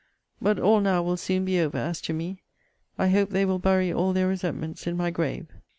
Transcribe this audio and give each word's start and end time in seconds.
But 0.41 0.57
all 0.57 0.81
now 0.81 1.03
will 1.03 1.15
soon 1.15 1.45
be 1.45 1.59
over, 1.59 1.77
as 1.77 2.01
to 2.01 2.11
me. 2.11 2.41
I 2.97 3.09
hope 3.09 3.29
they 3.29 3.45
will 3.45 3.59
bury 3.59 3.93
all 3.93 4.13
their 4.13 4.27
resentments 4.29 4.87
in 4.87 4.97
my 4.97 5.11
grave. 5.11 5.45